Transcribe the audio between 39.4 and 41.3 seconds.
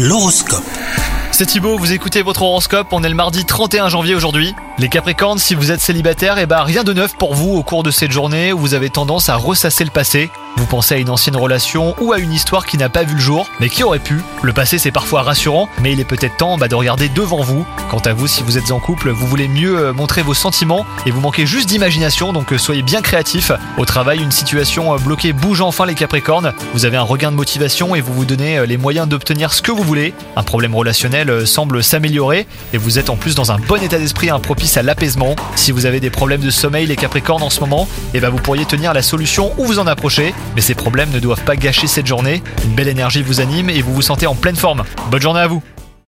ou vous en approcher, mais ces problèmes ne